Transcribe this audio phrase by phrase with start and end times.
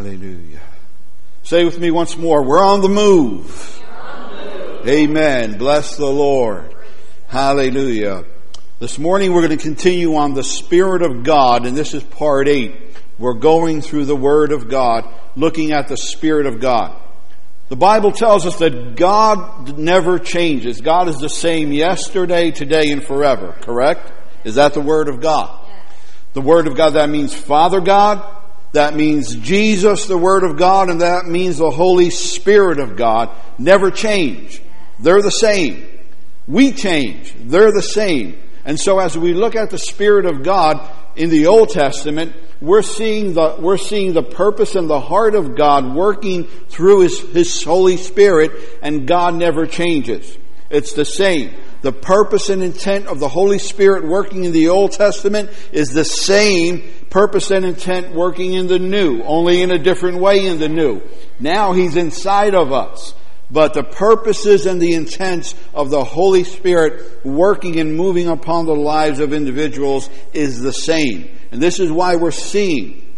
[0.00, 0.62] Hallelujah.
[1.42, 3.82] Say with me once more, we're on the move.
[3.92, 4.88] On the move.
[4.88, 5.58] Amen.
[5.58, 6.74] Bless the Lord.
[7.28, 8.24] Hallelujah.
[8.78, 12.48] This morning we're going to continue on the Spirit of God, and this is part
[12.48, 12.96] eight.
[13.18, 16.98] We're going through the Word of God, looking at the Spirit of God.
[17.68, 20.80] The Bible tells us that God never changes.
[20.80, 24.10] God is the same yesterday, today, and forever, correct?
[24.44, 25.68] Is that the Word of God?
[26.32, 28.39] The Word of God, that means Father God,
[28.72, 33.30] that means Jesus, the Word of God, and that means the Holy Spirit of God
[33.58, 34.62] never change.
[35.00, 35.86] They're the same.
[36.46, 37.34] We change.
[37.38, 38.40] They're the same.
[38.64, 42.82] And so as we look at the Spirit of God in the Old Testament, we're
[42.82, 47.62] seeing the, we're seeing the purpose and the heart of God working through His, His
[47.62, 50.36] Holy Spirit, and God never changes.
[50.70, 51.54] It's the same.
[51.82, 56.04] The purpose and intent of the Holy Spirit working in the Old Testament is the
[56.04, 60.68] same purpose and intent working in the New, only in a different way in the
[60.68, 61.02] New.
[61.40, 63.14] Now He's inside of us.
[63.50, 68.76] But the purposes and the intents of the Holy Spirit working and moving upon the
[68.76, 71.36] lives of individuals is the same.
[71.50, 73.09] And this is why we're seeing,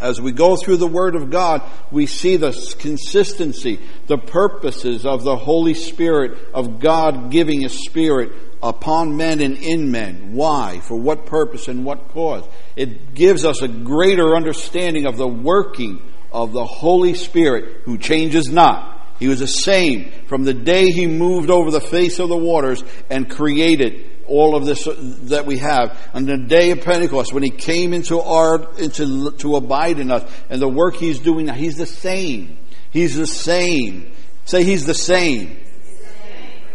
[0.00, 5.22] as we go through the Word of God, we see the consistency, the purposes of
[5.24, 10.34] the Holy Spirit, of God giving a Spirit upon men and in men.
[10.34, 10.80] Why?
[10.80, 12.44] For what purpose and what cause?
[12.74, 18.48] It gives us a greater understanding of the working of the Holy Spirit who changes
[18.48, 18.94] not.
[19.18, 22.84] He was the same from the day he moved over the face of the waters
[23.08, 24.88] and created all of this
[25.30, 25.98] that we have.
[26.14, 30.30] On the day of Pentecost, when he came into our, into, to abide in us
[30.50, 32.58] and the work he's doing now, he's the same.
[32.90, 34.12] He's the same.
[34.44, 35.60] Say he's the same.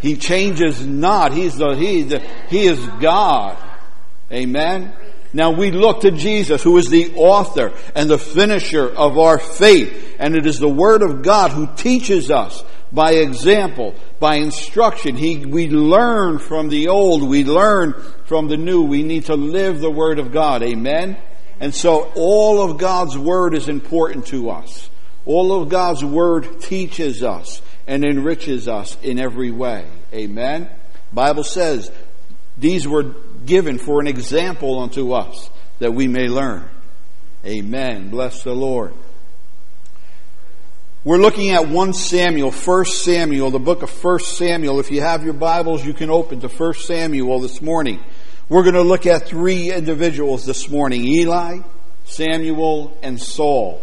[0.01, 1.31] He changes not.
[1.33, 3.57] He's the, he, the, he is God.
[4.31, 4.95] Amen.
[5.33, 10.15] Now we look to Jesus, who is the author and the finisher of our faith.
[10.19, 15.15] And it is the Word of God who teaches us by example, by instruction.
[15.15, 17.93] He, we learn from the old, we learn
[18.25, 18.83] from the new.
[18.83, 20.63] We need to live the Word of God.
[20.63, 21.17] Amen?
[21.59, 24.89] And so all of God's Word is important to us.
[25.25, 29.85] All of God's Word teaches us and enriches us in every way.
[30.13, 30.69] Amen?
[31.13, 31.91] Bible says
[32.57, 33.15] these were
[33.45, 35.49] given for an example unto us
[35.79, 36.69] that we may learn.
[37.45, 38.09] Amen.
[38.09, 38.93] Bless the Lord.
[41.03, 44.79] We're looking at 1 Samuel, 1 Samuel, the book of 1 Samuel.
[44.79, 47.99] If you have your Bibles, you can open to 1 Samuel this morning.
[48.47, 51.61] We're going to look at three individuals this morning Eli,
[52.05, 53.81] Samuel, and Saul.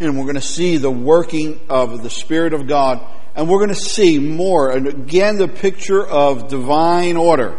[0.00, 3.06] And we're going to see the working of the Spirit of God.
[3.36, 4.70] And we're going to see more.
[4.70, 7.58] And again, the picture of divine order.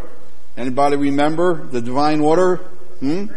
[0.57, 2.55] Anybody remember the divine order?
[3.01, 3.27] Hmm?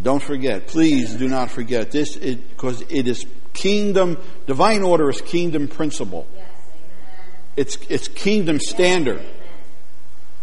[0.00, 0.68] Don't forget.
[0.68, 6.26] Please do not forget this because it, it is kingdom, divine order is kingdom principle.
[7.56, 9.20] It's, it's kingdom standard.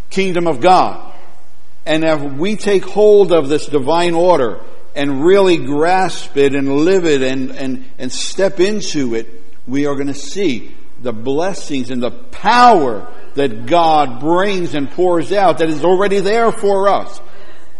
[0.10, 1.14] Kingdom of God.
[1.86, 4.62] And if we take hold of this divine order
[4.96, 9.96] and really grasp it and live it and, and, and step into it, we are
[9.96, 15.70] going to see the blessings and the power that God brings and pours out that
[15.70, 17.22] is already there for us.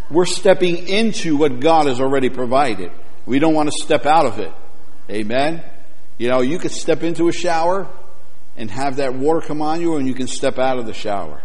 [0.10, 2.92] We're stepping into what God has already provided.
[3.26, 4.54] We don't want to step out of it.
[5.10, 5.64] Amen?
[6.18, 7.88] You know, you could step into a shower
[8.58, 11.42] and have that water come on you, and you can step out of the shower.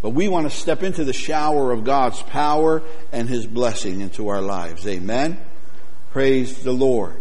[0.00, 2.82] But we want to step into the shower of God's power
[3.12, 4.86] and His blessing into our lives.
[4.86, 5.40] Amen?
[6.10, 7.20] Praise the Lord.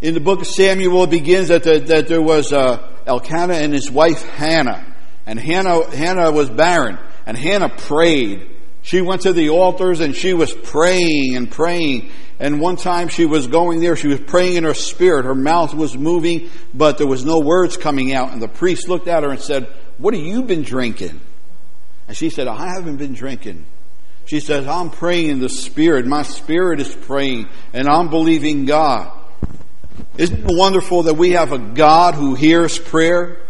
[0.00, 3.72] In the book of Samuel, it begins that, the, that there was uh, Elkanah and
[3.72, 4.84] his wife Hannah.
[5.24, 6.98] And Hannah, Hannah was barren.
[7.24, 8.50] And Hannah prayed.
[8.82, 12.10] She went to the altars and she was praying and praying.
[12.40, 15.24] And one time she was going there, she was praying in her spirit.
[15.24, 18.32] Her mouth was moving, but there was no words coming out.
[18.32, 19.68] And the priest looked at her and said,
[19.98, 21.20] What have you been drinking?
[22.08, 23.66] And she said, I haven't been drinking.
[24.26, 26.06] She says, I'm praying in the spirit.
[26.06, 29.12] My spirit is praying, and I'm believing God.
[30.16, 33.43] Isn't it wonderful that we have a God who hears prayer?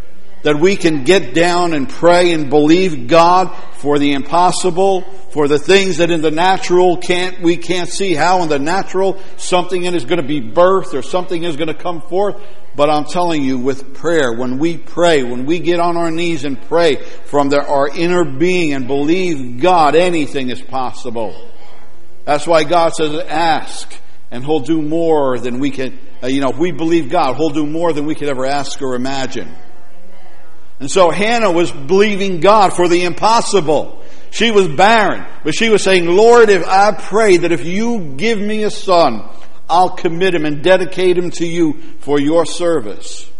[0.44, 5.58] That we can get down and pray and believe God for the impossible, for the
[5.58, 10.04] things that in the natural can't, we can't see how in the natural something is
[10.04, 12.40] going to be birthed or something is going to come forth.
[12.76, 16.44] But I'm telling you, with prayer, when we pray, when we get on our knees
[16.44, 16.96] and pray
[17.26, 21.50] from the, our inner being and believe God, anything is possible.
[22.24, 23.94] That's why God says, ask,
[24.30, 27.50] and He'll do more than we can, uh, you know, if we believe God, He'll
[27.50, 29.54] do more than we could ever ask or imagine.
[30.80, 34.02] And so Hannah was believing God for the impossible.
[34.30, 38.40] She was barren, but she was saying, Lord, if I pray that if you give
[38.40, 39.28] me a son,
[39.68, 43.30] I'll commit him and dedicate him to you for your service.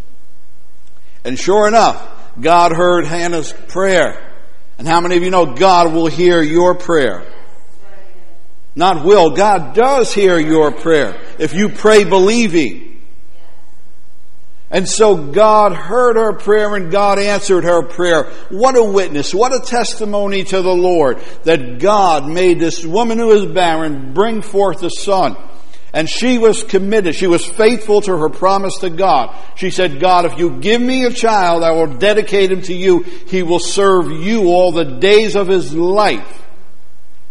[1.25, 2.01] And sure enough,
[2.41, 4.33] God heard Hannah's prayer.
[4.79, 7.27] And how many of you know God will hear your prayer?
[8.77, 12.94] Not will, God does hear your prayer if you pray believing.
[14.75, 18.25] And so God heard her prayer and God answered her prayer.
[18.51, 23.31] What a witness, what a testimony to the Lord that God made this woman who
[23.31, 25.37] is barren bring forth a son.
[25.93, 27.15] And she was committed.
[27.15, 29.37] She was faithful to her promise to God.
[29.55, 33.05] She said, God, if you give me a child, I will dedicate him to you.
[33.29, 36.43] He will serve you all the days of his life.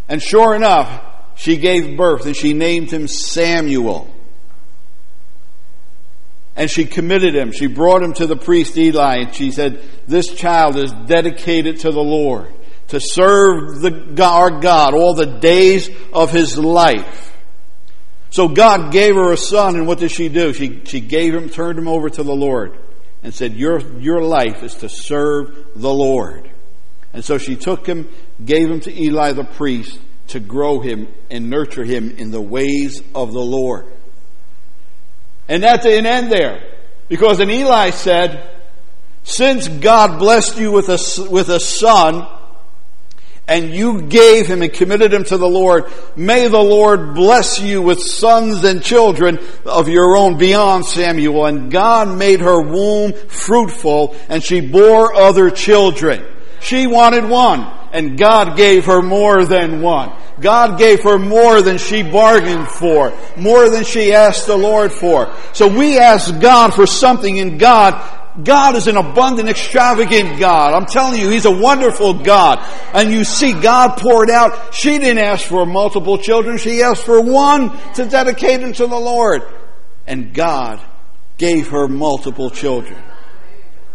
[0.08, 1.04] And sure enough,
[1.36, 4.13] she gave birth and she named him Samuel.
[6.56, 7.52] And she committed him.
[7.52, 11.92] She brought him to the priest Eli and she said, this child is dedicated to
[11.92, 12.54] the Lord
[12.90, 17.36] to serve the, our God all the days of his life.
[18.30, 20.54] So God gave her a son, and what did she do?
[20.54, 22.78] She, she gave him, turned him over to the Lord,
[23.22, 26.50] and said, your, your life is to serve the Lord.
[27.14, 28.10] And so she took him,
[28.44, 33.04] gave him to Eli the priest to grow him and nurture him in the ways
[33.14, 33.86] of the Lord.
[35.48, 36.64] And that didn't end there.
[37.10, 38.50] Because then Eli said,
[39.24, 42.28] since God blessed you with a, with a son,
[43.48, 47.82] and you gave him and committed him to the Lord, may the Lord bless you
[47.82, 51.46] with sons and children of your own beyond Samuel.
[51.46, 56.26] And God made her womb fruitful and she bore other children.
[56.62, 60.12] She wanted one and God gave her more than one.
[60.42, 65.34] God gave her more than she bargained for, more than she asked the Lord for.
[65.54, 67.94] So we ask God for something and God
[68.42, 70.74] God is an abundant, extravagant God.
[70.74, 72.66] I'm telling you, He's a wonderful God.
[72.92, 74.74] And you see God poured out.
[74.74, 76.58] She didn't ask for multiple children.
[76.58, 79.44] She asked for one to dedicate him to the Lord.
[80.08, 80.82] And God
[81.38, 83.02] gave her multiple children.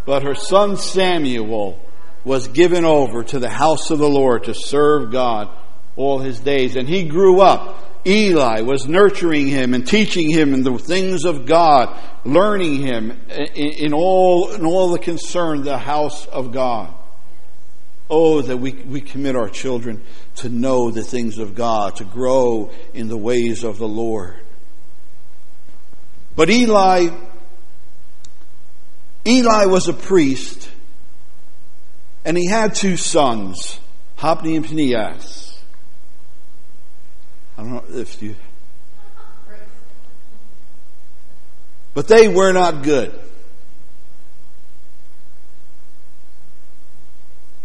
[0.05, 1.77] But her son Samuel
[2.23, 5.49] was given over to the house of the Lord to serve God
[5.95, 6.75] all his days.
[6.75, 11.45] And he grew up Eli was nurturing him and teaching him in the things of
[11.45, 16.93] God, learning him in, all, in all the concern, the house of God.
[18.09, 20.01] Oh, that we, we commit our children
[20.37, 24.39] to know the things of God, to grow in the ways of the Lord.
[26.35, 27.09] But Eli,
[29.27, 30.69] Eli was a priest,
[32.29, 33.79] and he had two sons,
[34.17, 35.59] Hophni and Phinehas.
[37.57, 38.35] I don't know if you.
[41.95, 43.19] But they were not good.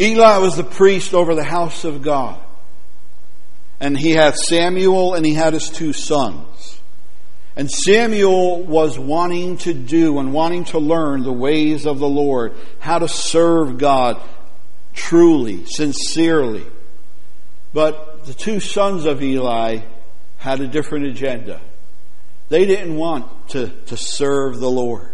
[0.00, 2.40] Eli was the priest over the house of God.
[3.80, 6.80] And he had Samuel and he had his two sons.
[7.54, 12.54] And Samuel was wanting to do and wanting to learn the ways of the Lord,
[12.78, 14.22] how to serve God
[14.94, 16.64] truly, sincerely.
[17.72, 19.80] But the two sons of Eli
[20.38, 21.60] had a different agenda.
[22.48, 25.10] They didn't want to, to serve the Lord.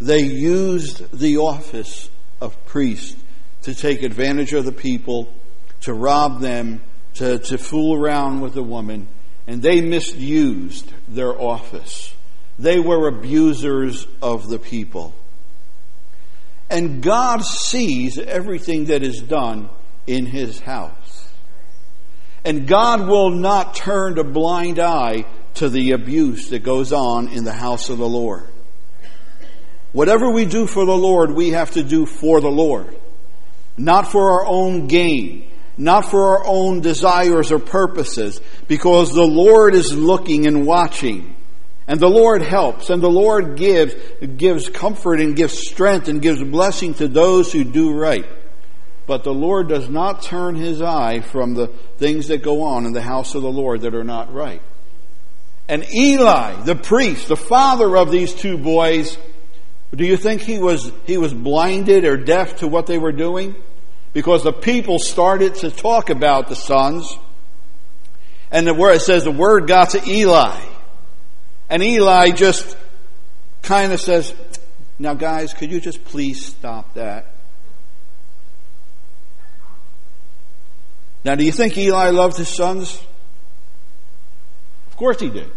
[0.00, 2.10] They used the office
[2.40, 3.16] of priest
[3.62, 5.32] to take advantage of the people,
[5.82, 6.82] to rob them,
[7.14, 9.08] to, to fool around with the woman,
[9.46, 12.14] and they misused their office.
[12.58, 15.14] They were abusers of the people.
[16.72, 19.68] And God sees everything that is done
[20.06, 21.30] in His house.
[22.46, 27.44] And God will not turn a blind eye to the abuse that goes on in
[27.44, 28.48] the house of the Lord.
[29.92, 32.96] Whatever we do for the Lord, we have to do for the Lord.
[33.76, 39.74] Not for our own gain, not for our own desires or purposes, because the Lord
[39.74, 41.36] is looking and watching.
[41.86, 43.94] And the Lord helps, and the Lord gives,
[44.36, 48.26] gives comfort and gives strength and gives blessing to those who do right.
[49.06, 51.66] But the Lord does not turn his eye from the
[51.98, 54.62] things that go on in the house of the Lord that are not right.
[55.68, 59.18] And Eli, the priest, the father of these two boys,
[59.94, 63.56] do you think he was, he was blinded or deaf to what they were doing?
[64.12, 67.16] Because the people started to talk about the sons.
[68.50, 70.60] And the word, it says the word got to Eli.
[71.72, 72.76] And Eli just
[73.62, 74.34] kind of says,
[74.98, 77.34] now guys, could you just please stop that?
[81.24, 83.00] Now, do you think Eli loved his sons?
[84.88, 85.50] Of course he did.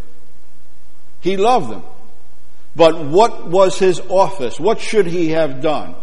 [1.20, 1.84] He loved them.
[2.78, 4.58] But what was his office?
[4.58, 5.96] What should he have done?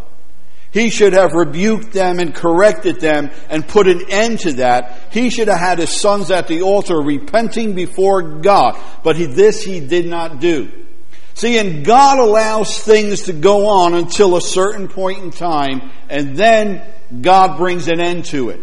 [0.72, 5.08] He should have rebuked them and corrected them and put an end to that.
[5.12, 8.80] He should have had his sons at the altar repenting before God.
[9.04, 10.72] But he, this he did not do.
[11.34, 16.36] See, and God allows things to go on until a certain point in time, and
[16.36, 16.82] then
[17.20, 18.60] God brings an end to it.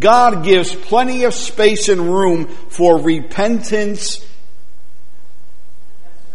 [0.00, 4.24] God gives plenty of space and room for repentance.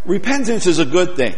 [0.05, 1.35] Repentance is a good thing.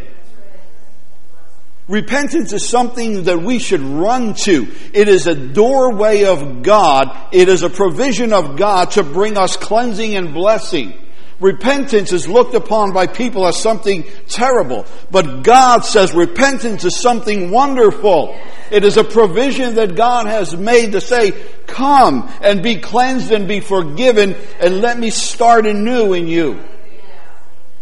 [1.88, 4.68] Repentance is something that we should run to.
[4.94, 7.18] It is a doorway of God.
[7.32, 10.94] It is a provision of God to bring us cleansing and blessing.
[11.42, 17.50] Repentance is looked upon by people as something terrible, but God says repentance is something
[17.50, 18.40] wonderful.
[18.70, 21.32] It is a provision that God has made to say,
[21.66, 26.60] come and be cleansed and be forgiven and let me start anew in you.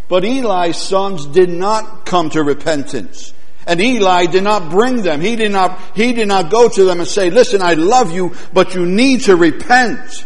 [0.08, 3.34] But Eli's sons did not come to repentance.
[3.70, 5.22] And Eli did not bring them.
[5.22, 8.36] He did not, he did not go to them and say, listen, I love you,
[8.52, 10.26] but you need to repent.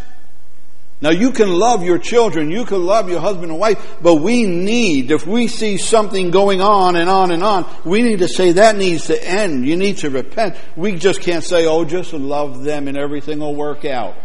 [1.02, 4.46] Now you can love your children, you can love your husband and wife, but we
[4.46, 8.52] need, if we see something going on and on and on, we need to say
[8.52, 9.68] that needs to end.
[9.68, 10.56] You need to repent.
[10.74, 14.16] We just can't say, oh, just love them and everything will work out.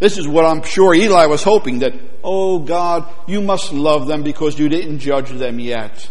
[0.00, 4.22] This is what I'm sure Eli was hoping that, oh God, you must love them
[4.22, 6.10] because you didn't judge them yet.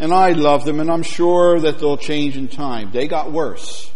[0.00, 2.90] And I love them and I'm sure that they'll change in time.
[2.90, 3.92] They got worse.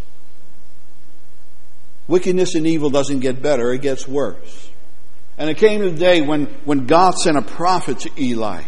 [2.06, 4.70] Wickedness and evil doesn't get better, it gets worse.
[5.38, 8.62] And it came to the day when, when God sent a prophet to Eli.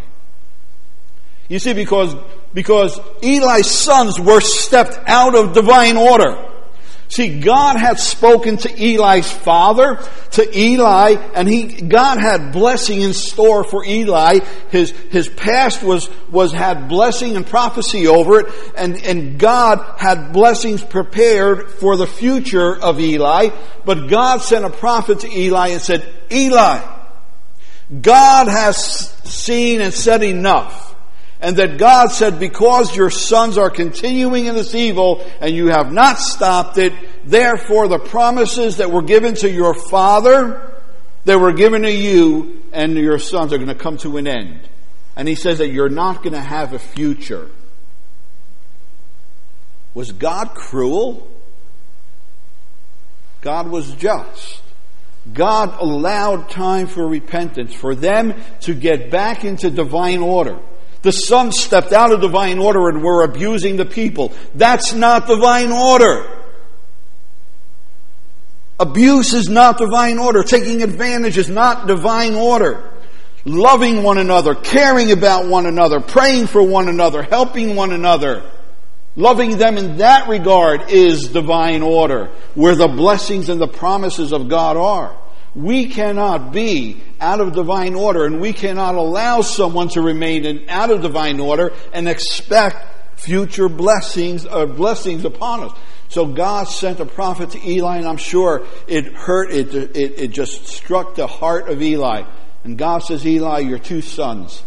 [1.49, 2.17] You see, because,
[2.55, 6.56] because Eli's sons were stepped out of divine order.
[7.09, 10.01] See, God had spoken to Eli's father,
[10.33, 14.41] to Eli, and he, God had blessing in store for Eli.
[14.71, 18.47] His, his past was, was, had blessing and prophecy over it,
[18.77, 23.51] and, and God had blessings prepared for the future of Eli.
[23.85, 26.81] But God sent a prophet to Eli and said, Eli,
[28.03, 30.86] God has seen and said enough.
[31.47, 35.93] And that God said, because your sons are continuing in this evil and you have
[35.93, 36.93] not stopped it,
[37.25, 40.75] therefore the promises that were given to your father,
[41.25, 44.59] that were given to you and your sons are going to come to an end.
[45.15, 47.49] And he says that you're not going to have a future.
[49.95, 51.29] Was God cruel?
[53.43, 54.63] God was just.
[55.33, 60.59] God allowed time for repentance, for them to get back into divine order.
[61.07, 64.33] The sons stepped out of divine order and were abusing the people.
[64.57, 66.29] That's not divine order.
[68.81, 70.43] Abuse is not divine order.
[70.43, 72.91] Taking advantage is not divine order.
[73.45, 78.43] Loving one another, caring about one another, praying for one another, helping one another,
[79.15, 84.49] loving them in that regard is divine order, where the blessings and the promises of
[84.49, 85.17] God are.
[85.57, 90.69] We cannot be out of divine order and we cannot allow someone to remain in
[90.69, 95.79] out of divine order and expect future blessings or uh, blessings upon us.
[96.11, 100.29] So God sent a prophet to Eli and I'm sure it hurt, it, it, it
[100.29, 102.25] just struck the heart of Eli.
[102.63, 104.63] And God says, Eli, your two sons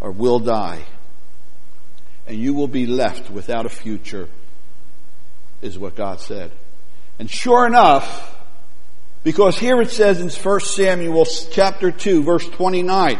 [0.00, 0.86] are, will die
[2.26, 4.26] and you will be left without a future
[5.60, 6.50] is what God said.
[7.18, 8.39] And sure enough,
[9.22, 13.18] because here it says in 1 Samuel chapter 2 verse 29,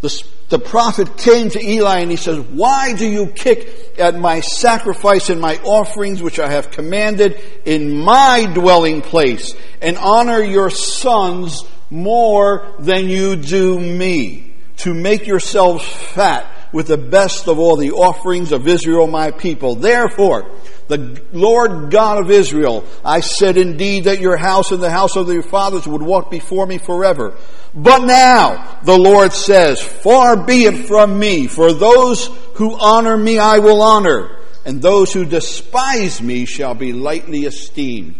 [0.00, 4.40] the, the prophet came to Eli and he says, why do you kick at my
[4.40, 10.70] sacrifice and my offerings which I have commanded in my dwelling place and honor your
[10.70, 17.76] sons more than you do me to make yourselves fat with the best of all
[17.76, 19.74] the offerings of Israel my people.
[19.74, 20.50] Therefore,
[20.88, 25.28] the Lord God of Israel, I said indeed that your house and the house of
[25.28, 27.36] your fathers would walk before me forever.
[27.74, 33.38] But now, the Lord says, far be it from me, for those who honor me
[33.38, 38.14] I will honor, and those who despise me shall be lightly esteemed.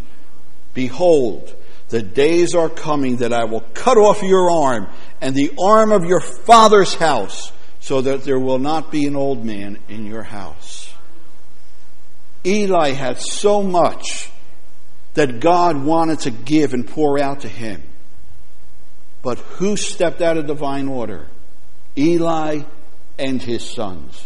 [0.75, 1.54] Behold,
[1.88, 4.88] the days are coming that I will cut off your arm
[5.22, 9.42] and the arm of your father's house, so that there will not be an old
[9.42, 10.92] man in your house.
[12.48, 14.30] Eli had so much
[15.14, 17.82] that God wanted to give and pour out to him.
[19.22, 21.26] But who stepped out of divine order?
[21.96, 22.62] Eli
[23.18, 24.24] and his sons.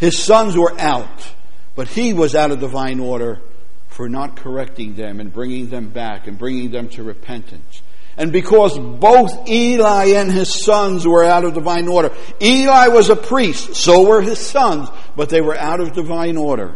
[0.00, 1.34] His sons were out,
[1.74, 3.40] but he was out of divine order
[3.88, 7.82] for not correcting them and bringing them back and bringing them to repentance.
[8.18, 12.10] And because both Eli and his sons were out of divine order,
[12.40, 16.74] Eli was a priest, so were his sons, but they were out of divine order.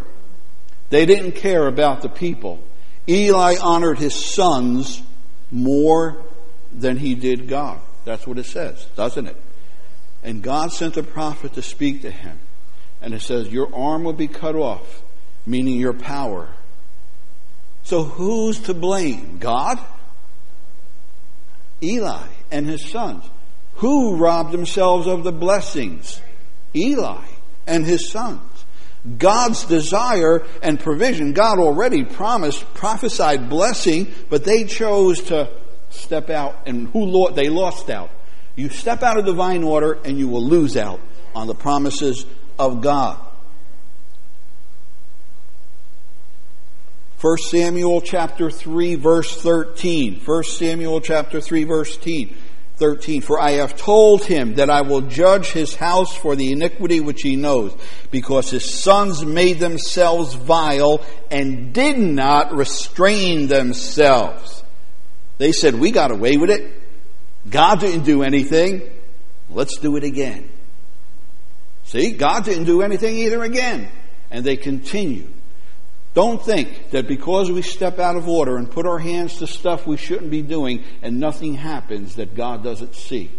[0.90, 2.62] They didn't care about the people.
[3.08, 5.02] Eli honored his sons
[5.50, 6.22] more
[6.72, 7.80] than he did God.
[8.04, 9.36] That's what it says, doesn't it?
[10.22, 12.38] And God sent a prophet to speak to him.
[13.00, 15.02] And it says, Your arm will be cut off,
[15.46, 16.48] meaning your power.
[17.82, 19.38] So who's to blame?
[19.38, 19.78] God?
[21.82, 23.24] Eli and his sons.
[23.76, 26.20] Who robbed themselves of the blessings?
[26.74, 27.24] Eli
[27.66, 28.42] and his sons.
[29.18, 31.32] God's desire and provision.
[31.32, 35.50] God already promised, prophesied blessing, but they chose to
[35.90, 38.10] step out and who they lost out.
[38.56, 41.00] You step out of divine order and you will lose out
[41.34, 42.26] on the promises
[42.58, 43.18] of God.
[47.20, 50.20] 1 Samuel chapter 3 verse 13.
[50.20, 52.34] 1 Samuel chapter 3 verse 13.
[52.80, 53.20] 13.
[53.20, 57.22] For I have told him that I will judge his house for the iniquity which
[57.22, 57.76] he knows,
[58.10, 64.64] because his sons made themselves vile and did not restrain themselves.
[65.38, 66.72] They said, We got away with it.
[67.48, 68.82] God didn't do anything.
[69.48, 70.50] Let's do it again.
[71.84, 73.88] See, God didn't do anything either again.
[74.30, 75.28] And they continue.
[76.12, 79.86] Don't think that because we step out of order and put our hands to stuff
[79.86, 83.30] we shouldn't be doing and nothing happens that God doesn't see.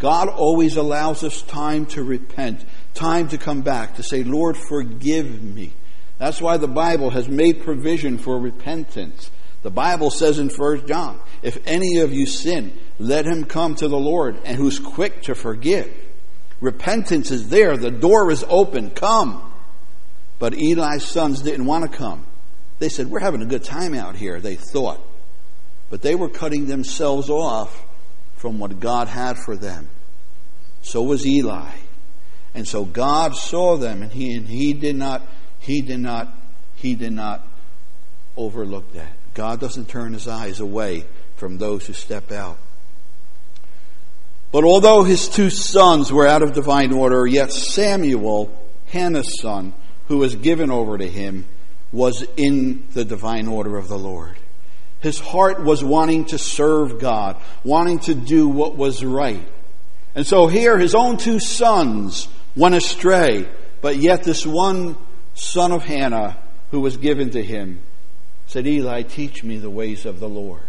[0.00, 5.42] God always allows us time to repent, time to come back, to say, Lord, forgive
[5.42, 5.72] me.
[6.18, 9.30] That's why the Bible has made provision for repentance.
[9.62, 13.88] The Bible says in 1 John, if any of you sin, let him come to
[13.88, 15.90] the Lord and who's quick to forgive.
[16.60, 17.76] Repentance is there.
[17.76, 18.90] The door is open.
[18.90, 19.52] Come.
[20.38, 22.26] But Eli's sons didn't want to come.
[22.78, 25.00] They said, We're having a good time out here, they thought.
[25.90, 27.84] But they were cutting themselves off
[28.36, 29.88] from what God had for them.
[30.82, 31.70] So was Eli.
[32.54, 35.22] And so God saw them and he, and he did not,
[35.58, 36.32] he did not,
[36.76, 37.46] he did not
[38.36, 39.12] overlook that.
[39.34, 41.04] God doesn't turn his eyes away
[41.36, 42.58] from those who step out.
[44.52, 49.74] But although his two sons were out of divine order, yet Samuel, Hannah's son,
[50.08, 51.46] who was given over to him
[51.92, 54.36] was in the divine order of the Lord.
[55.00, 59.46] His heart was wanting to serve God, wanting to do what was right.
[60.14, 63.48] And so here his own two sons went astray,
[63.80, 64.96] but yet this one
[65.34, 66.38] son of Hannah
[66.70, 67.80] who was given to him
[68.46, 70.62] said, Eli, teach me the ways of the Lord.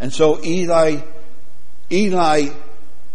[0.00, 1.02] And so Eli,
[1.90, 2.48] Eli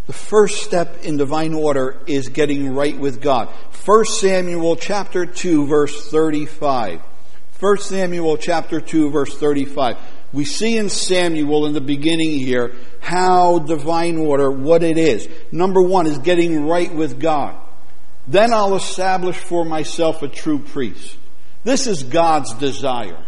[0.07, 3.49] the first step in divine order is getting right with God.
[3.85, 7.01] 1 Samuel chapter 2 verse 35.
[7.59, 9.97] 1 Samuel chapter 2 verse 35.
[10.31, 15.29] We see in Samuel in the beginning here how divine order, what it is.
[15.51, 17.55] Number one is getting right with God.
[18.27, 21.17] Then I'll establish for myself a true priest.
[21.63, 23.23] This is God's desire.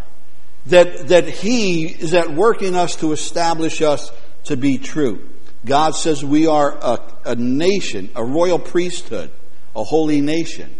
[0.67, 4.11] That, that He is at work in us to establish us
[4.45, 5.29] to be true.
[5.65, 9.31] God says we are a, a nation, a royal priesthood,
[9.75, 10.73] a holy nation.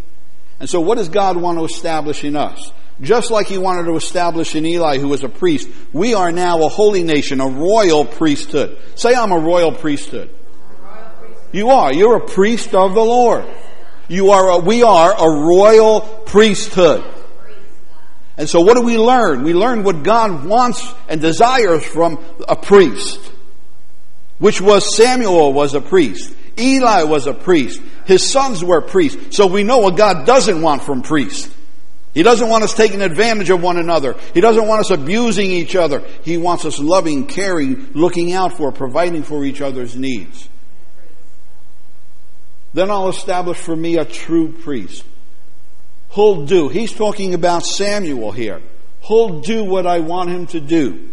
[0.60, 2.72] And so, what does God want to establish in us?
[3.02, 6.64] Just like He wanted to establish in Eli, who was a priest, we are now
[6.64, 8.80] a holy nation, a royal priesthood.
[8.96, 10.34] Say, I'm a royal priesthood.
[11.52, 11.94] You are.
[11.94, 13.46] You're a priest of the Lord.
[14.08, 14.52] You are.
[14.52, 17.04] A, we are a royal priesthood.
[18.36, 19.44] And so, what do we learn?
[19.44, 23.32] We learn what God wants and desires from a priest
[24.40, 26.34] which was Samuel was a priest.
[26.60, 27.82] Eli was a priest.
[28.06, 29.36] His sons were priests.
[29.36, 31.54] So we know what God doesn't want from priests.
[32.14, 34.16] He doesn't want us taking advantage of one another.
[34.34, 36.04] He doesn't want us abusing each other.
[36.24, 40.50] He wants us loving, caring, looking out for, providing for each other's needs.
[42.74, 45.04] Then I'll establish for me a true priest.
[46.12, 46.70] Who'll do.
[46.70, 48.62] He's talking about Samuel here.
[49.08, 51.10] Who'll do what I want him to do.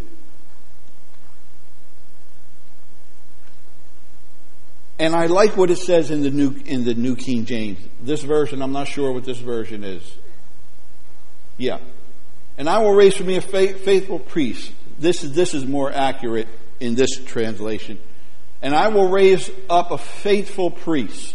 [5.05, 7.79] And I like what it says in the new in the New King James.
[8.01, 10.17] This version, I'm not sure what this version is.
[11.59, 11.81] Yeah.
[12.57, 14.73] And I will raise for me a faithful priest.
[14.99, 16.49] This is this is more accurate
[16.81, 17.99] in this translation.
[18.63, 21.35] And I will raise up a faithful priest.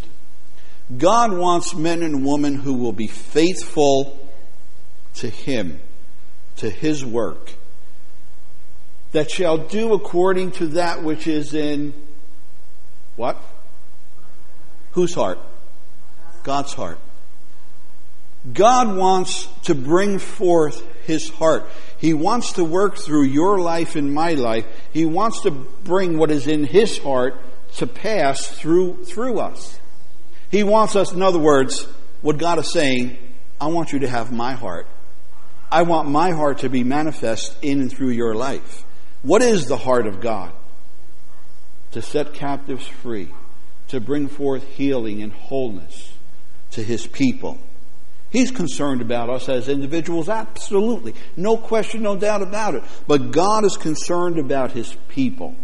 [0.98, 4.18] God wants men and women who will be faithful
[5.18, 5.80] to him,
[6.56, 7.54] to his work,
[9.12, 11.94] that shall do according to that which is in
[13.16, 13.38] what?
[14.92, 15.40] Whose heart?
[16.44, 17.00] God's heart.
[18.54, 21.68] God wants to bring forth His heart.
[21.98, 24.66] He wants to work through your life and my life.
[24.94, 27.36] He wants to bring what is in His heart
[27.76, 29.80] to pass through, through us.
[30.50, 31.84] He wants us, in other words,
[32.22, 33.18] what God is saying,
[33.62, 34.88] I want you to have my heart.
[35.72, 38.84] I want my heart to be manifest in and through your life.
[39.22, 40.52] What is the heart of God?
[41.92, 43.30] To set captives free,
[43.90, 46.14] to bring forth healing and wholeness
[46.72, 47.58] to his people.
[48.32, 51.16] He's concerned about us as individuals, absolutely.
[51.36, 52.84] No question, no doubt about it.
[53.08, 55.56] But God is concerned about his people.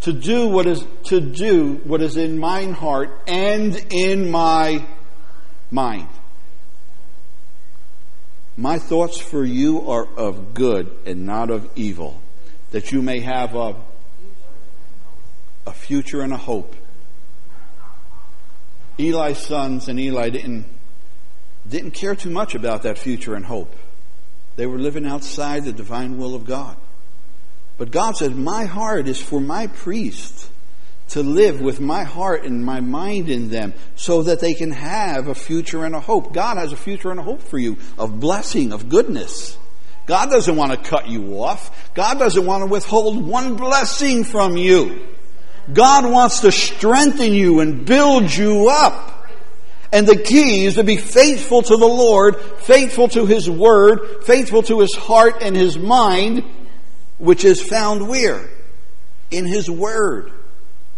[0.00, 4.86] To do what is to do what is in mine heart and in my
[5.70, 6.08] mind.
[8.56, 12.20] My thoughts for you are of good and not of evil,
[12.70, 13.74] that you may have a,
[15.66, 16.74] a future and a hope.
[18.98, 20.66] Eli's sons and Eli didn't,
[21.68, 23.74] didn't care too much about that future and hope.
[24.56, 26.76] They were living outside the divine will of God.
[27.78, 30.48] But God said, My heart is for my priests
[31.08, 35.28] to live with my heart and my mind in them so that they can have
[35.28, 36.32] a future and a hope.
[36.32, 39.58] God has a future and a hope for you of blessing, of goodness.
[40.06, 41.92] God doesn't want to cut you off.
[41.94, 45.15] God doesn't want to withhold one blessing from you.
[45.72, 49.28] God wants to strengthen you and build you up.
[49.92, 54.62] And the key is to be faithful to the Lord, faithful to His Word, faithful
[54.64, 56.44] to His heart and His mind,
[57.18, 58.48] which is found where?
[59.30, 60.32] In His Word.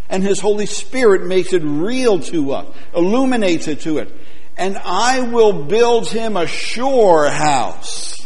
[0.08, 4.12] And His Holy Spirit makes it real to us, illuminates it to it.
[4.56, 8.17] And I will build him a sure house.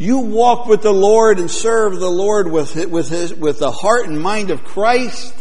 [0.00, 4.06] You walk with the Lord and serve the Lord with, with, his, with the heart
[4.08, 5.34] and mind of Christ.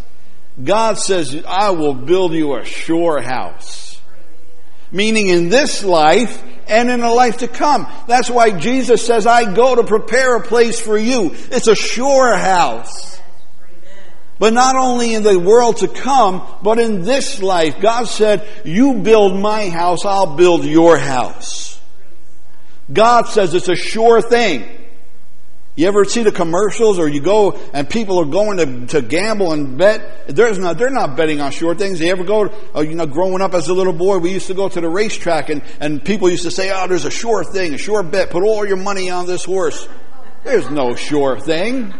[0.61, 4.01] God says, I will build you a sure house.
[4.91, 7.87] Meaning in this life and in a life to come.
[8.05, 11.31] That's why Jesus says, I go to prepare a place for you.
[11.33, 13.17] It's a sure house.
[14.39, 17.79] But not only in the world to come, but in this life.
[17.79, 21.78] God said, you build my house, I'll build your house.
[22.91, 24.79] God says it's a sure thing.
[25.75, 29.53] You ever see the commercials or you go and people are going to, to gamble
[29.53, 30.27] and bet?
[30.27, 32.01] There's not, they're not betting on sure things.
[32.01, 34.53] You ever go, uh, you know, growing up as a little boy, we used to
[34.53, 37.73] go to the racetrack and, and people used to say, oh, there's a sure thing,
[37.73, 38.29] a sure bet.
[38.29, 39.87] Put all your money on this horse.
[40.43, 41.93] There's no sure thing.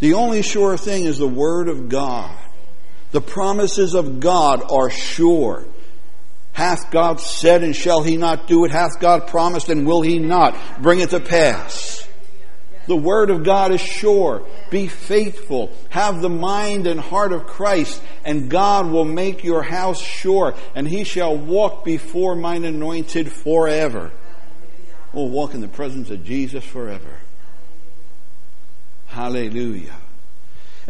[0.00, 2.36] The only sure thing is the Word of God.
[3.12, 5.66] The promises of God are sure.
[6.60, 8.70] Hath God said and shall he not do it?
[8.70, 12.06] Hath God promised and will he not bring it to pass?
[12.86, 14.46] The Word of God is sure.
[14.70, 15.74] Be faithful.
[15.88, 20.86] Have the mind and heart of Christ, and God will make your house sure, and
[20.86, 24.12] he shall walk before mine anointed forever.
[25.14, 27.20] We'll walk in the presence of Jesus forever.
[29.06, 29.96] Hallelujah.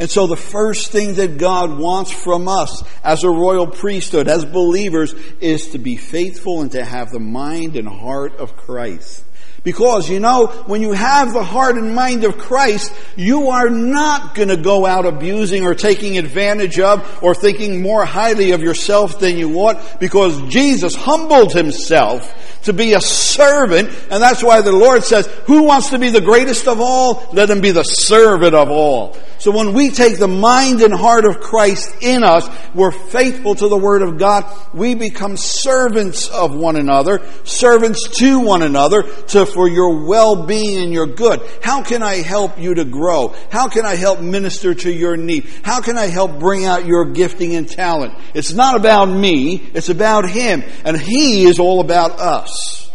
[0.00, 4.46] And so the first thing that God wants from us as a royal priesthood, as
[4.46, 9.22] believers, is to be faithful and to have the mind and heart of Christ.
[9.62, 14.34] Because, you know, when you have the heart and mind of Christ, you are not
[14.34, 19.18] going to go out abusing or taking advantage of or thinking more highly of yourself
[19.18, 24.72] than you ought because Jesus humbled himself to be a servant, and that's why the
[24.72, 27.26] Lord says, who wants to be the greatest of all?
[27.32, 29.16] Let him be the servant of all.
[29.38, 33.68] So when we take the mind and heart of Christ in us, we're faithful to
[33.68, 34.44] the Word of God,
[34.74, 40.92] we become servants of one another, servants to one another, to, for your well-being and
[40.92, 41.40] your good.
[41.62, 43.34] How can I help you to grow?
[43.50, 45.48] How can I help minister to your need?
[45.62, 48.14] How can I help bring out your gifting and talent?
[48.34, 52.90] It's not about me, it's about Him, and He is all about us.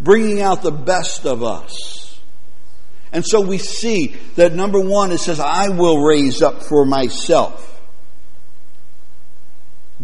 [0.00, 2.20] Bringing out the best of us.
[3.12, 7.64] And so we see that number one, it says, I will raise up for myself.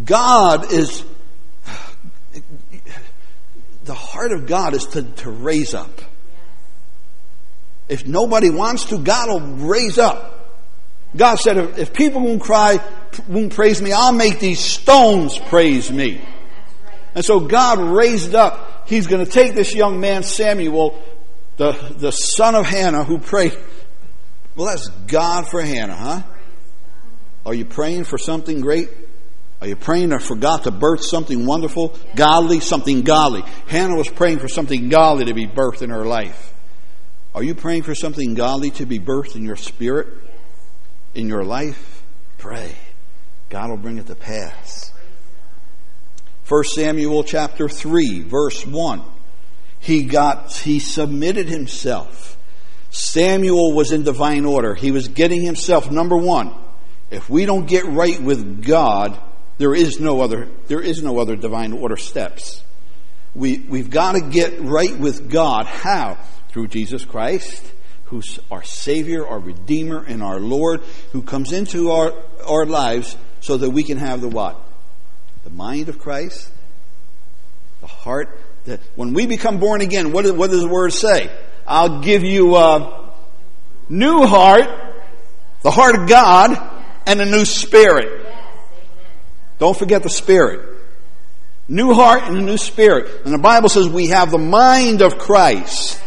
[0.03, 1.05] God is,
[3.85, 6.01] the heart of God is to, to raise up.
[7.89, 10.31] If nobody wants to, God will raise up.
[11.17, 12.79] God said, if, people won't cry,
[13.29, 16.21] won't praise me, I'll make these stones praise me.
[17.15, 18.89] And so God raised up.
[18.89, 21.01] He's going to take this young man, Samuel,
[21.57, 23.57] the, the son of Hannah who prayed.
[24.57, 26.23] Well, that's God for Hannah, huh?
[27.47, 28.89] Are you praying for something great?
[29.65, 33.41] Are you praying for God to birth something wonderful, godly, something godly?
[33.67, 36.53] Hannah was praying for something godly to be birthed in her life.
[37.35, 40.09] Are you praying for something godly to be birthed in your spirit,
[41.15, 42.03] in your life?
[42.37, 42.77] Pray.
[43.49, 44.93] God will bring it to pass.
[46.47, 49.03] 1 Samuel chapter 3, verse 1
[49.81, 52.37] he got, he submitted himself.
[52.91, 54.75] Samuel was in divine order.
[54.75, 56.55] He was getting himself, number one,
[57.11, 59.19] if we don't get right with God,
[59.59, 62.63] There is no other, there is no other divine order steps.
[63.35, 65.67] We, we've got to get right with God.
[65.67, 66.19] How?
[66.49, 67.65] Through Jesus Christ,
[68.05, 72.13] who's our Savior, our Redeemer, and our Lord, who comes into our,
[72.47, 74.61] our lives so that we can have the what?
[75.43, 76.51] The mind of Christ,
[77.81, 78.41] the heart.
[78.65, 81.31] That when we become born again, what, what does the Word say?
[81.67, 83.13] I'll give you a
[83.89, 84.69] new heart,
[85.63, 86.57] the heart of God,
[87.07, 88.24] and a new spirit.
[89.59, 90.75] Don't forget the spirit.
[91.69, 93.25] New heart and a new spirit.
[93.25, 96.01] And the Bible says we have the mind of Christ.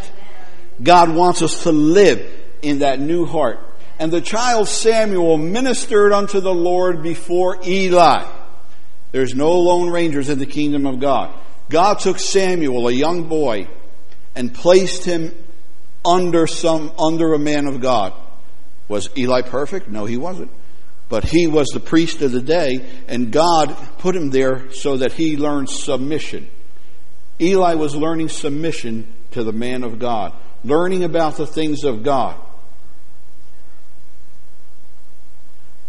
[0.82, 2.30] God wants us to live
[2.62, 3.58] in that new heart.
[3.98, 8.24] And the child Samuel ministered unto the Lord before Eli.
[9.10, 11.34] There's no lone rangers in the kingdom of God.
[11.68, 13.68] God took Samuel, a young boy,
[14.36, 15.34] and placed him
[16.04, 18.14] under some, under a man of God.
[18.86, 19.88] Was Eli perfect?
[19.88, 20.50] No, he wasn't.
[21.08, 25.12] But he was the priest of the day, and God put him there so that
[25.12, 26.48] he learned submission.
[27.40, 32.38] Eli was learning submission to the man of God, learning about the things of God.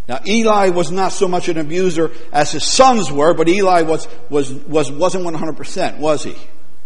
[0.08, 4.08] Now Eli was not so much an abuser as his sons were, but Eli was,
[4.28, 6.36] was, was, wasn't 100%, was he?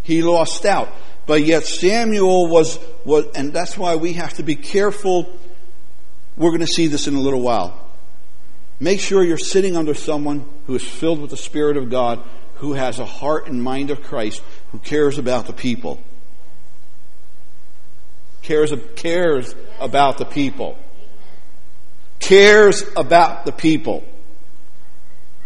[0.02, 0.88] He lost out.
[1.26, 5.38] But yet Samuel was, was, and that's why we have to be careful.
[6.36, 7.83] We're going to see this in a little while.
[8.80, 12.20] Make sure you're sitting under someone who is filled with the Spirit of God,
[12.56, 16.00] who has a heart and mind of Christ, who cares about the people.
[18.42, 20.76] Cares, cares about the people.
[22.18, 24.04] Cares about the people.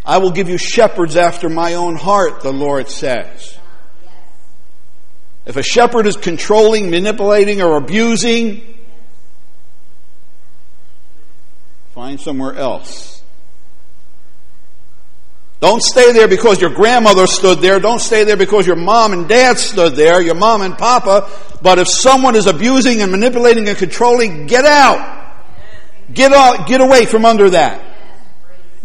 [0.05, 3.57] I will give you shepherds after my own heart, the Lord says.
[5.45, 8.77] If a shepherd is controlling, manipulating, or abusing,
[11.93, 13.18] find somewhere else.
[15.59, 17.79] Don't stay there because your grandmother stood there.
[17.79, 21.29] Don't stay there because your mom and dad stood there, your mom and papa.
[21.61, 25.17] But if someone is abusing and manipulating and controlling, get out.
[26.13, 27.85] Get out, get away from under that.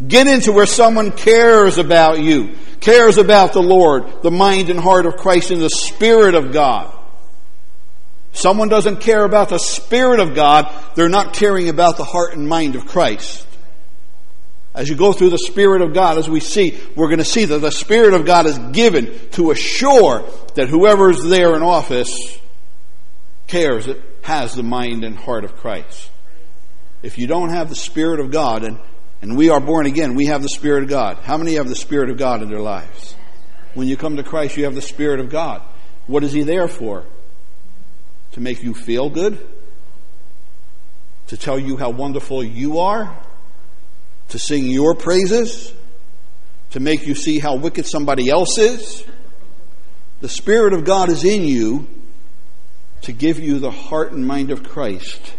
[0.06, 5.06] Get into where someone cares about you, cares about the Lord, the mind and heart
[5.06, 6.92] of Christ and the Spirit of God.
[8.32, 12.48] Someone doesn't care about the Spirit of God, they're not caring about the heart and
[12.48, 13.46] mind of Christ.
[14.74, 17.44] As you go through the Spirit of God, as we see, we're going to see
[17.44, 20.24] that the Spirit of God is given to assure
[20.56, 22.38] that whoever is there in office
[23.46, 26.10] cares, it has the mind and heart of Christ.
[27.02, 28.80] If you don't have the Spirit of God, and,
[29.22, 31.18] and we are born again, we have the Spirit of God.
[31.18, 33.14] How many have the Spirit of God in their lives?
[33.74, 35.62] When you come to Christ, you have the Spirit of God.
[36.08, 37.04] What is He there for?
[38.32, 39.38] To make you feel good?
[41.28, 43.23] To tell you how wonderful you are?
[44.28, 45.72] To sing your praises,
[46.70, 49.04] to make you see how wicked somebody else is.
[50.20, 51.87] The Spirit of God is in you
[53.02, 55.34] to give you the heart and mind of Christ,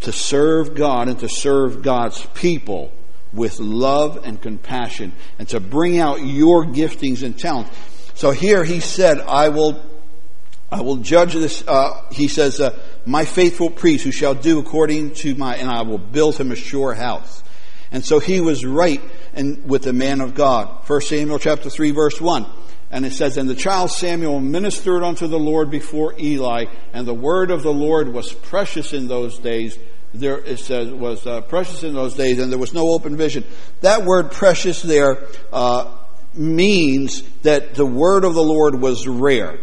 [0.00, 2.92] to serve God and to serve God's people
[3.32, 7.70] with love and compassion, and to bring out your giftings and talents.
[8.14, 9.80] So here he said, I will,
[10.72, 15.14] I will judge this, uh, he says, uh, my faithful priest who shall do according
[15.16, 17.44] to my, and I will build him a sure house.
[17.90, 19.00] And so he was right
[19.64, 20.68] with the man of God.
[20.86, 22.46] 1 Samuel chapter 3 verse 1.
[22.90, 27.14] And it says, And the child Samuel ministered unto the Lord before Eli, and the
[27.14, 29.78] word of the Lord was precious in those days.
[30.14, 33.44] There it says was uh, precious in those days, and there was no open vision.
[33.82, 35.94] That word precious there uh,
[36.32, 39.58] means that the word of the Lord was rare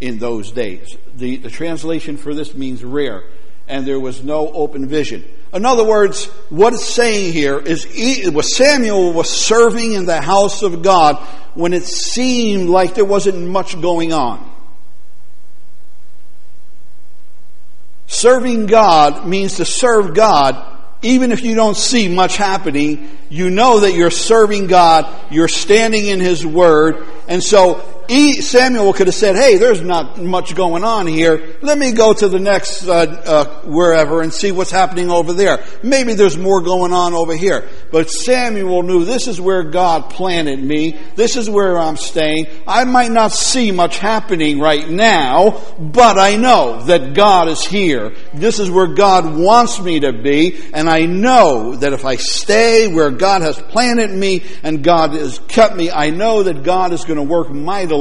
[0.00, 0.94] in those days.
[1.14, 3.24] The, the translation for this means rare,
[3.68, 5.24] and there was no open vision.
[5.54, 7.86] In other words, what it's saying here is
[8.56, 11.16] Samuel was serving in the house of God
[11.54, 14.52] when it seemed like there wasn't much going on.
[18.06, 23.08] Serving God means to serve God even if you don't see much happening.
[23.28, 29.08] You know that you're serving God, you're standing in His Word, and so Samuel could
[29.08, 31.56] have said, hey, there's not much going on here.
[31.60, 35.64] Let me go to the next uh, uh, wherever and see what's happening over there.
[35.82, 37.68] Maybe there's more going on over here.
[37.90, 40.98] But Samuel knew this is where God planted me.
[41.16, 42.46] This is where I'm staying.
[42.66, 48.14] I might not see much happening right now, but I know that God is here.
[48.34, 50.60] This is where God wants me to be.
[50.72, 55.38] And I know that if I stay where God has planted me and God has
[55.48, 57.95] kept me, I know that God is going to work mightily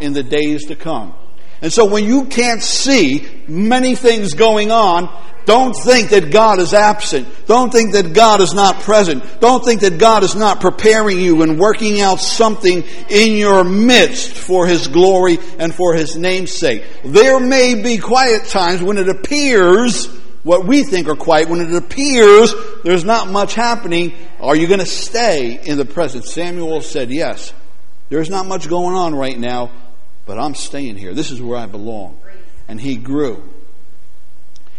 [0.00, 1.14] in the days to come.
[1.62, 5.08] And so when you can't see many things going on,
[5.46, 7.28] Don't think that God is absent.
[7.46, 9.22] Don't think that God is not present.
[9.40, 14.30] Don't think that God is not preparing you and working out something in your midst
[14.30, 16.84] for His glory and for His name's sake.
[17.04, 20.06] There may be quiet times when it appears
[20.44, 24.14] what we think are quiet, when it appears there's not much happening.
[24.40, 26.32] Are you going to stay in the presence?
[26.32, 27.52] Samuel said, Yes.
[28.08, 29.70] There's not much going on right now,
[30.26, 31.14] but I'm staying here.
[31.14, 32.18] This is where I belong.
[32.68, 33.42] And he grew.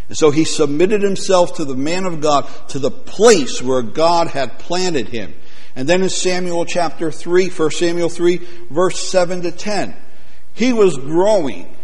[0.08, 4.28] And so he submitted himself to the man of God, to the place where God
[4.28, 5.34] had planted him.
[5.76, 8.38] And then in Samuel chapter 3, 1 Samuel 3,
[8.70, 9.96] verse 7 to 10,
[10.54, 11.76] he was growing.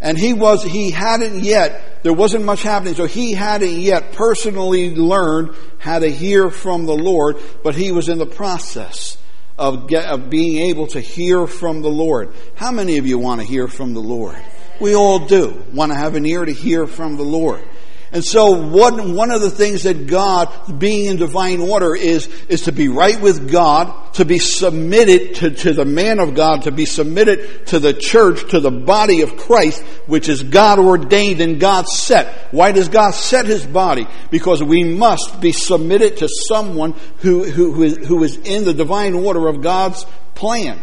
[0.00, 4.94] And he was, he hadn't yet, there wasn't much happening, so he hadn't yet personally
[4.94, 9.18] learned how to hear from the Lord, but he was in the process
[9.58, 12.32] of, get, of being able to hear from the Lord.
[12.54, 14.36] How many of you want to hear from the Lord?
[14.80, 17.62] We all do want to have an ear to hear from the Lord.
[18.10, 22.62] And so one, one of the things that God, being in divine order, is, is
[22.62, 26.72] to be right with God, to be submitted to, to the man of God, to
[26.72, 31.60] be submitted to the church, to the body of Christ, which is God ordained and
[31.60, 32.48] God set.
[32.50, 34.06] Why does God set his body?
[34.30, 38.74] Because we must be submitted to someone who, who, who, is, who is in the
[38.74, 40.80] divine order of God's plan.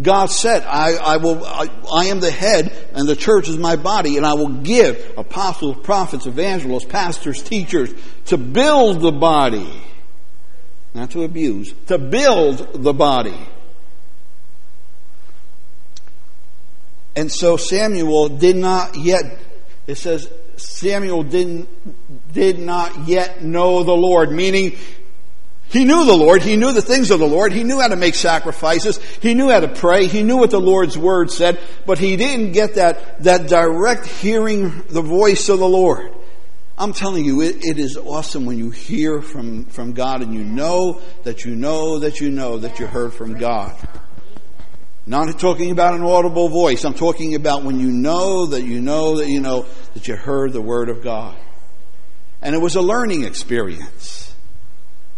[0.00, 3.76] God said, I, I will, I, I, am the head and the church is my
[3.76, 7.92] body and I will give apostles, prophets, evangelists, pastors, teachers
[8.26, 9.68] to build the body.
[10.94, 13.38] Not to abuse, to build the body.
[17.16, 19.24] And so Samuel did not yet,
[19.86, 21.68] it says, Samuel didn't,
[22.32, 24.76] did not yet know the Lord, meaning
[25.70, 26.42] he knew the Lord.
[26.42, 27.52] He knew the things of the Lord.
[27.52, 28.98] He knew how to make sacrifices.
[29.20, 30.06] He knew how to pray.
[30.06, 34.82] He knew what the Lord's word said, but he didn't get that, that direct hearing
[34.88, 36.14] the voice of the Lord.
[36.78, 40.44] I'm telling you, it, it is awesome when you hear from, from God and you
[40.44, 43.76] know that you know that you know that you heard from God.
[45.04, 46.84] Not talking about an audible voice.
[46.84, 50.52] I'm talking about when you know that you know that you know that you heard
[50.52, 51.36] the word of God.
[52.40, 54.27] And it was a learning experience.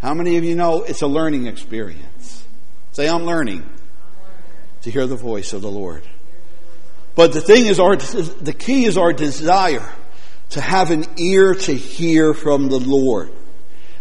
[0.00, 2.44] How many of you know it's a learning experience?
[2.92, 3.68] Say, I'm learning
[4.82, 6.02] to hear the voice of the Lord.
[7.14, 9.86] But the thing is, our, the key is our desire
[10.50, 13.30] to have an ear to hear from the Lord.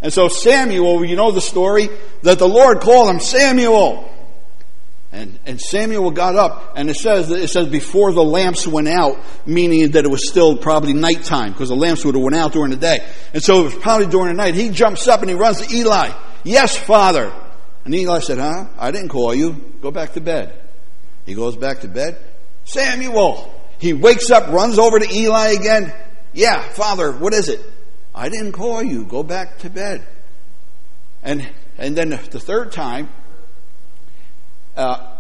[0.02, 1.90] And so Samuel, you know the story,
[2.24, 4.09] that the Lord called him Samuel.
[5.12, 9.18] And, and Samuel got up, and it says it says before the lamps went out,
[9.46, 12.70] meaning that it was still probably nighttime because the lamps would have went out during
[12.70, 14.54] the day, and so it was probably during the night.
[14.54, 16.12] He jumps up and he runs to Eli.
[16.44, 17.34] Yes, Father.
[17.86, 18.68] And Eli said, "Huh?
[18.78, 19.54] I didn't call you.
[19.82, 20.54] Go back to bed."
[21.26, 22.18] He goes back to bed.
[22.66, 23.54] Samuel.
[23.80, 25.94] He wakes up, runs over to Eli again.
[26.34, 27.12] Yeah, Father.
[27.12, 27.62] What is it?
[28.14, 29.06] I didn't call you.
[29.06, 30.06] Go back to bed.
[31.24, 33.10] And and then the third time,
[34.80, 35.18] uh,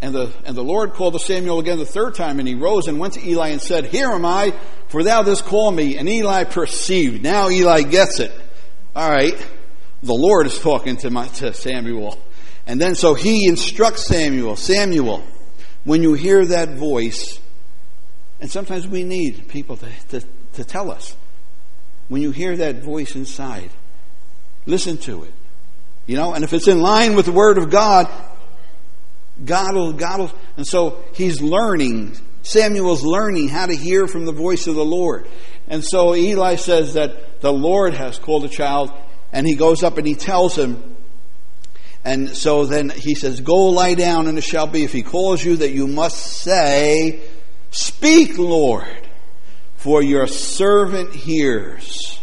[0.00, 2.86] and the, and the Lord called to Samuel again the third time, and he rose
[2.86, 4.54] and went to Eli and said, Here am I,
[4.88, 5.96] for thou didst call me.
[5.98, 7.22] And Eli perceived.
[7.22, 8.32] Now Eli gets it.
[8.94, 9.34] All right,
[10.02, 12.18] the Lord is talking to, my, to Samuel.
[12.66, 15.24] And then so he instructs Samuel, Samuel,
[15.84, 17.40] when you hear that voice,
[18.40, 21.16] and sometimes we need people to, to, to tell us,
[22.08, 23.70] when you hear that voice inside,
[24.64, 25.32] listen to it.
[26.06, 28.08] You know, and if it's in line with the Word of God,
[29.44, 32.16] God will, God will, and so he's learning.
[32.42, 35.28] Samuel's learning how to hear from the voice of the Lord.
[35.66, 38.90] And so Eli says that the Lord has called a child,
[39.32, 40.96] and he goes up and he tells him,
[42.04, 45.44] and so then he says, Go lie down, and it shall be, if he calls
[45.44, 47.20] you, that you must say,
[47.70, 49.08] Speak, Lord,
[49.76, 52.18] for your servant hears.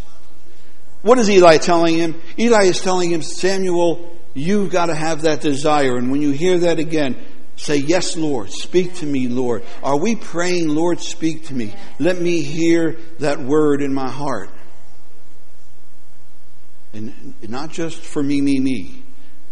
[1.04, 2.19] What is Eli telling him?
[2.39, 5.95] Eli is telling him, Samuel, You've got to have that desire.
[5.95, 7.15] And when you hear that again,
[7.56, 9.63] say, Yes, Lord, speak to me, Lord.
[9.82, 11.74] Are we praying, Lord, speak to me?
[12.00, 14.50] Let me hear that word in my heart.
[16.91, 19.05] And not just for me, me, me,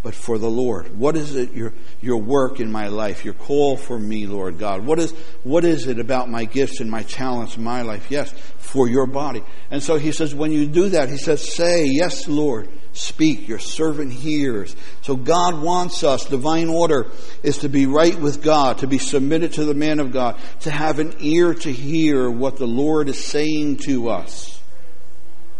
[0.04, 0.98] but for the Lord.
[0.98, 4.86] What is it, your, your work in my life, your call for me, Lord God?
[4.86, 5.12] What is,
[5.44, 8.12] what is it about my gifts and my talents in my life?
[8.12, 9.42] Yes, for your body.
[9.72, 13.48] And so he says, when you do that, he says, say, Yes, Lord speak.
[13.48, 14.76] Your servant hears.
[15.02, 17.10] So God wants us, divine order
[17.42, 20.72] is to be right with God, to be submitted to the man of God, to
[20.72, 24.62] have an ear to hear what the Lord is saying to us.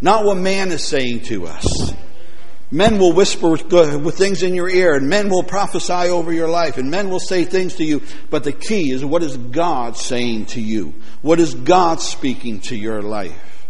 [0.00, 1.94] Not what man is saying to us.
[2.74, 6.76] Men will whisper with things in your ear, and men will prophesy over your life,
[6.76, 8.02] and men will say things to you.
[8.30, 10.92] But the key is what is God saying to you?
[11.22, 13.68] What is God speaking to your life?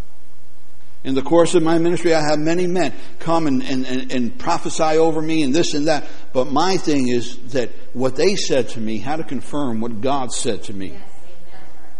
[1.04, 4.38] In the course of my ministry, I have many men come and, and, and, and,
[4.38, 6.06] prophesy over me and this and that.
[6.32, 10.32] But my thing is that what they said to me had to confirm what God
[10.32, 10.94] said to me.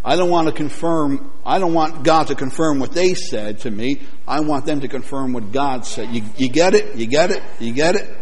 [0.05, 3.71] I don't want to confirm, I don't want God to confirm what they said to
[3.71, 4.03] me.
[4.29, 6.15] I want them to confirm what God said.
[6.15, 6.97] You, you get it?
[6.97, 7.43] You get it?
[7.59, 8.15] You get it?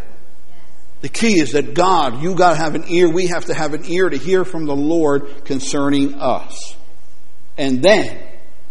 [1.01, 3.75] The key is that God, you got to have an ear, we have to have
[3.75, 6.77] an ear to hear from the Lord concerning us.
[7.59, 8.23] And then,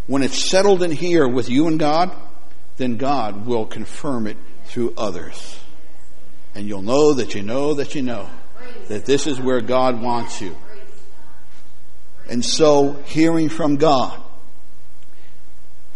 [0.07, 2.15] when it's settled in here with you and God,
[2.77, 5.59] then God will confirm it through others.
[6.55, 8.29] And you'll know that you know that you know
[8.87, 10.55] that this is where God wants you.
[12.31, 14.17] And so, hearing from God.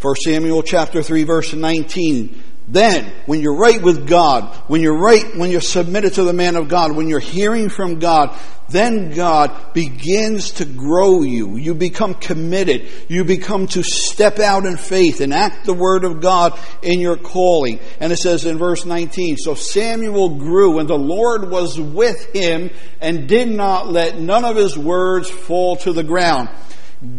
[0.01, 5.35] 1 Samuel chapter 3 verse 19 then, when you're right with God, when you're right,
[5.35, 8.35] when you're submitted to the man of God, when you're hearing from God,
[8.69, 11.57] then God begins to grow you.
[11.57, 12.89] You become committed.
[13.07, 17.17] You become to step out in faith and act the word of God in your
[17.17, 17.79] calling.
[17.99, 22.71] And it says in verse 19, So Samuel grew and the Lord was with him
[22.99, 26.49] and did not let none of his words fall to the ground.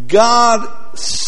[0.08, 0.66] God,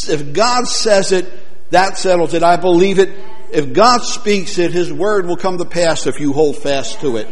[0.09, 1.31] if God says it,
[1.71, 2.43] that settles it.
[2.43, 3.11] I believe it
[3.53, 7.17] if God speaks it, His word will come to pass if you hold fast to
[7.17, 7.29] it.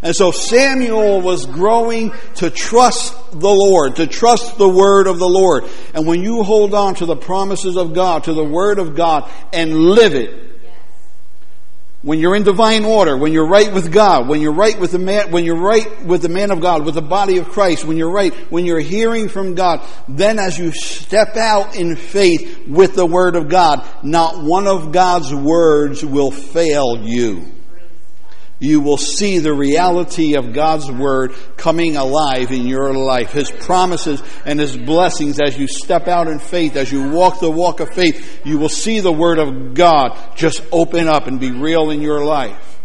[0.00, 5.28] And so Samuel was growing to trust the Lord, to trust the word of the
[5.28, 5.64] Lord.
[5.92, 9.28] And when you hold on to the promises of God, to the word of God,
[9.52, 10.47] and live it,
[12.02, 14.98] when you're in divine order, when you're right with God, when you're right with the
[14.98, 17.96] man, when you're right with the man of God, with the body of Christ, when
[17.96, 22.94] you're right, when you're hearing from God, then as you step out in faith with
[22.94, 27.57] the Word of God, not one of God's words will fail you
[28.60, 33.30] you will see the reality of God's Word coming alive in your life.
[33.30, 37.50] His promises and His blessings as you step out in faith, as you walk the
[37.50, 41.52] walk of faith, you will see the Word of God just open up and be
[41.52, 42.80] real in your life.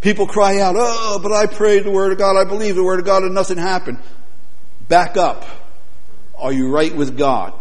[0.00, 3.00] People cry out, oh, but I prayed the Word of God, I believe the Word
[3.00, 3.98] of God, and nothing happened.
[4.88, 5.44] Back up.
[6.38, 7.52] Are you right with God?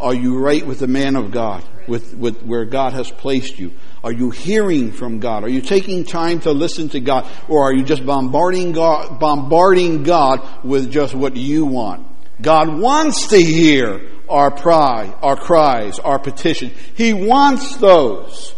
[0.00, 3.72] Are you right with the man of God, with, with where God has placed you?
[4.04, 5.42] Are you hearing from God?
[5.42, 7.26] Are you taking time to listen to God?
[7.48, 12.06] Or are you just bombarding God, bombarding God with just what you want?
[12.40, 16.72] God wants to hear our cry, our cries, our petition.
[16.94, 18.54] He wants those.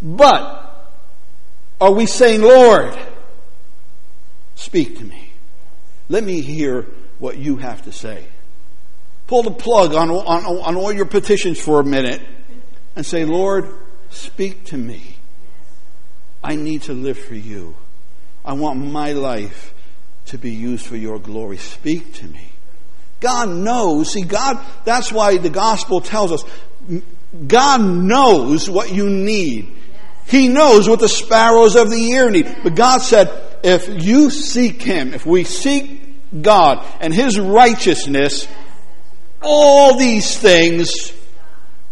[0.00, 0.64] But
[1.80, 2.96] are we saying, Lord,
[4.54, 5.32] speak to me.
[6.08, 6.86] Let me hear
[7.18, 8.26] what you have to say.
[9.26, 12.22] Pull the plug on, on, on all your petitions for a minute
[12.98, 13.72] and say, Lord,
[14.10, 15.16] Speak to me.
[16.42, 17.76] I need to live for you.
[18.44, 19.74] I want my life
[20.26, 21.58] to be used for your glory.
[21.58, 22.52] Speak to me.
[23.20, 24.12] God knows.
[24.12, 26.44] See, God, that's why the gospel tells us
[27.46, 29.74] God knows what you need.
[30.26, 32.56] He knows what the sparrows of the air need.
[32.62, 33.30] But God said,
[33.62, 38.46] if you seek Him, if we seek God and His righteousness,
[39.42, 41.12] all these things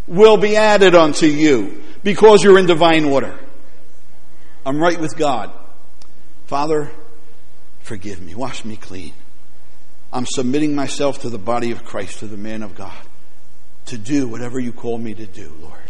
[0.07, 3.38] will be added unto you because you're in divine order.
[4.64, 5.50] I'm right with God.
[6.46, 6.90] Father,
[7.80, 8.34] forgive me.
[8.34, 9.12] Wash me clean.
[10.12, 12.96] I'm submitting myself to the body of Christ, to the man of God,
[13.86, 15.80] to do whatever you call me to do, Lord.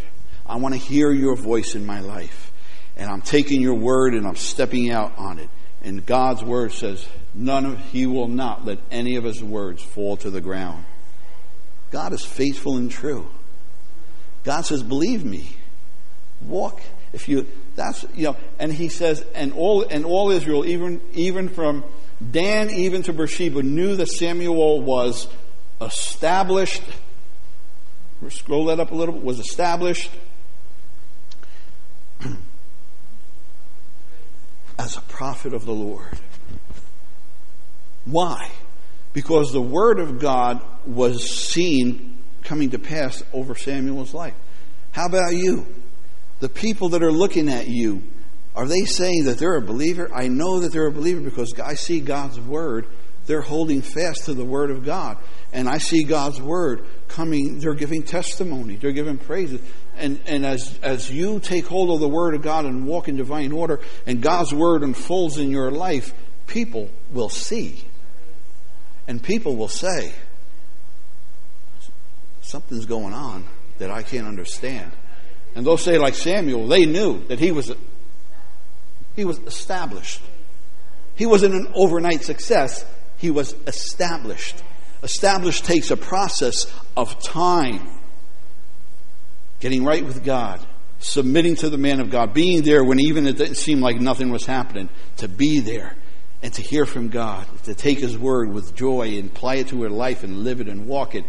[0.46, 2.52] I want to hear your voice in my life.
[2.96, 5.50] And I'm taking your word and I'm stepping out on it.
[5.82, 10.16] And God's word says, none of, he will not let any of his words fall
[10.18, 10.84] to the ground.
[11.90, 13.28] God is faithful and true.
[14.46, 15.56] God says, believe me.
[16.40, 16.80] Walk.
[17.12, 21.48] If you, that's, you know, and he says, and all, and all Israel, even, even
[21.48, 21.82] from
[22.30, 25.26] Dan even to Beersheba, knew that Samuel was
[25.80, 26.84] established.
[28.28, 29.24] Scroll that up a little bit.
[29.24, 30.10] Was established
[34.78, 36.20] as a prophet of the Lord.
[38.04, 38.48] Why?
[39.12, 42.15] Because the word of God was seen
[42.46, 44.34] coming to pass over Samuel's life.
[44.92, 45.66] How about you?
[46.40, 48.02] the people that are looking at you,
[48.54, 50.10] are they saying that they're a believer?
[50.12, 52.86] I know that they're a believer because I see God's word.
[53.26, 55.18] They're holding fast to the word of God.
[55.52, 59.60] And I see God's word coming, they're giving testimony, they're giving praises.
[59.96, 63.16] And, and as, as you take hold of the word of God and walk in
[63.16, 66.14] divine order, and God's word unfolds in your life,
[66.46, 67.82] people will see.
[69.08, 70.12] And people will say,
[72.46, 73.44] something's going on
[73.78, 74.92] that I can't understand.
[75.54, 77.72] And they'll say, like Samuel, they knew that he was,
[79.16, 80.22] he was established.
[81.16, 82.84] He wasn't an overnight success,
[83.18, 84.62] he was established.
[85.02, 86.66] Established takes a process
[86.96, 87.88] of time.
[89.60, 90.60] getting right with God,
[90.98, 94.30] submitting to the man of God, being there when even it didn't seem like nothing
[94.30, 95.96] was happening, to be there
[96.42, 99.82] and to hear from God, to take His word with joy and apply it to
[99.82, 101.24] her life and live it and walk it.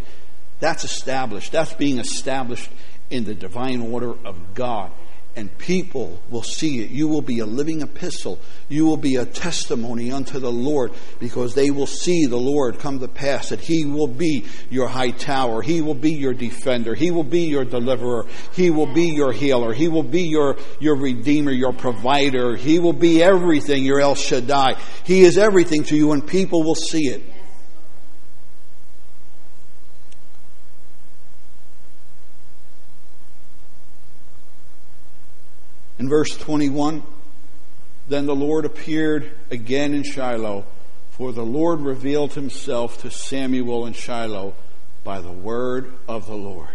[0.59, 1.51] That's established.
[1.51, 2.69] That's being established
[3.09, 4.91] in the divine order of God
[5.37, 6.89] and people will see it.
[6.89, 8.39] You will be a living epistle.
[8.69, 12.99] You will be a testimony unto the Lord because they will see the Lord come
[12.99, 15.61] to pass, that He will be your high tower.
[15.61, 16.95] He will be your defender.
[16.95, 18.25] He will be your deliverer.
[18.53, 19.73] He will be your healer.
[19.73, 22.55] He will be your, your redeemer, your provider.
[22.55, 24.73] He will be everything, your El Shaddai.
[25.03, 27.21] He is everything to you and people will see it.
[35.99, 37.03] In verse 21,
[38.07, 40.65] then the Lord appeared again in Shiloh,
[41.11, 44.55] for the Lord revealed himself to Samuel in Shiloh
[45.03, 46.69] by the word of the Lord.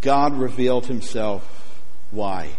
[0.00, 1.80] God revealed himself.
[2.10, 2.50] Why?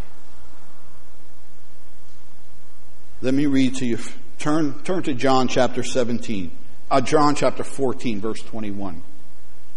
[3.21, 3.99] Let me read to you.
[4.39, 6.51] Turn, turn to John chapter 17.
[6.91, 9.01] Uh, John chapter 14, verse 21.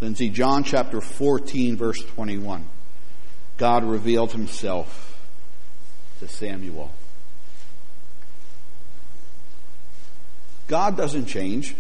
[0.00, 2.66] Then see John chapter 14, verse 21.
[3.58, 5.18] God revealed himself
[6.20, 6.90] to Samuel.
[10.68, 11.74] God doesn't change.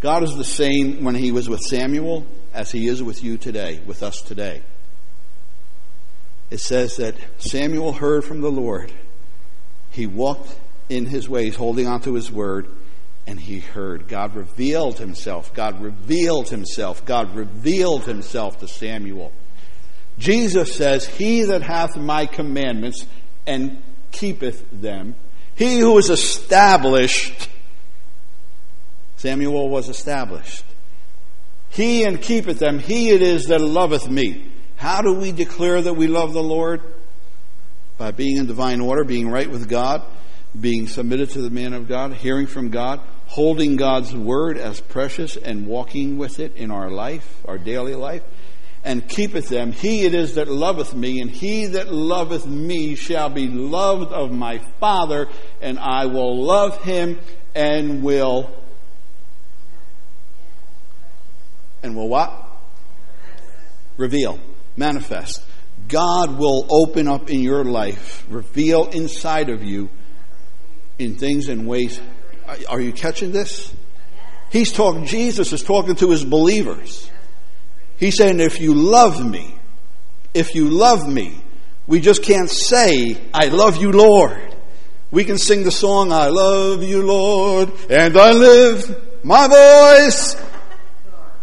[0.00, 3.80] God is the same when he was with Samuel as he is with you today,
[3.86, 4.62] with us today.
[6.50, 8.90] It says that Samuel heard from the Lord.
[9.90, 10.54] He walked
[10.88, 12.68] in his ways, holding on to his word,
[13.26, 14.08] and he heard.
[14.08, 15.52] God revealed himself.
[15.52, 17.04] God revealed himself.
[17.04, 19.32] God revealed himself to Samuel.
[20.18, 23.06] Jesus says, He that hath my commandments
[23.46, 25.14] and keepeth them,
[25.54, 27.48] he who is established,
[29.16, 30.64] Samuel was established.
[31.70, 34.50] He and keepeth them, he it is that loveth me.
[34.76, 36.82] How do we declare that we love the Lord?
[37.96, 40.04] By being in divine order, being right with God,
[40.58, 45.36] being submitted to the man of God, hearing from God, holding God's word as precious
[45.36, 48.22] and walking with it in our life, our daily life
[48.84, 53.28] and keepeth them, he it is that loveth me, and he that loveth me shall
[53.28, 55.28] be loved of my Father,
[55.60, 57.18] and I will love him
[57.54, 58.50] and will.
[61.82, 62.32] And will what?
[63.96, 64.38] Reveal.
[64.76, 65.42] Manifest.
[65.88, 69.88] God will open up in your life, reveal inside of you
[70.98, 72.00] in things and ways.
[72.68, 73.72] Are you catching this?
[74.50, 77.10] He's talking, Jesus is talking to his believers.
[77.98, 79.54] He's saying, if you love me,
[80.32, 81.40] if you love me,
[81.86, 84.56] we just can't say, I love you, Lord.
[85.10, 90.36] We can sing the song, I love you, Lord, and I live my voice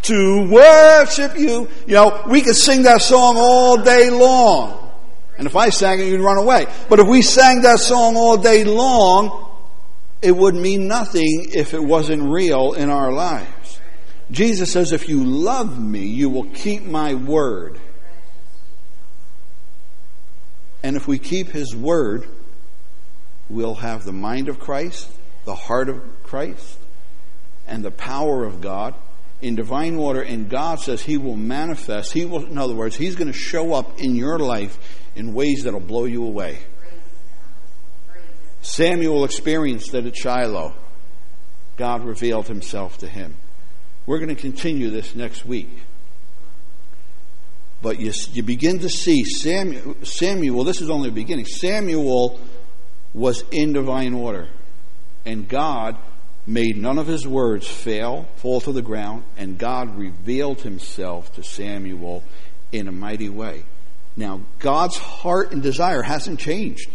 [0.03, 1.68] to worship you.
[1.88, 4.91] You know, we could sing that song all day long.
[5.38, 6.68] And if I sang it, you'd run away.
[6.88, 9.51] But if we sang that song all day long,
[10.22, 13.49] it would mean nothing if it wasn't real in our lives.
[14.32, 17.80] Jesus says, If you love me, you will keep my word.
[20.84, 22.28] And if we keep his word,
[23.49, 25.11] we'll have the mind of Christ,
[25.45, 26.78] the heart of Christ,
[27.67, 28.93] and the power of God
[29.41, 30.21] in divine water.
[30.21, 32.13] And God says he will manifest.
[32.13, 34.78] He will, in other words, he's going to show up in your life
[35.15, 36.59] in ways that'll blow you away.
[38.61, 40.73] Samuel experienced that at Shiloh.
[41.78, 43.36] God revealed himself to him.
[44.06, 45.70] We're going to continue this next week.
[47.82, 51.45] But you, you begin to see Samuel, Samuel, this is only the beginning.
[51.45, 52.39] Samuel
[53.14, 54.47] was in divine order.
[55.26, 55.97] And God
[56.45, 61.43] made none of his words fail, fall to the ground, and God revealed himself to
[61.43, 62.24] Samuel
[62.72, 63.64] in a mighty way.
[64.16, 66.89] Now, God's heart and desire hasn't changed.